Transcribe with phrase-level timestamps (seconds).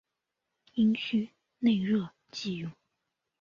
[0.73, 1.29] 阴虚
[1.59, 2.71] 内热忌用。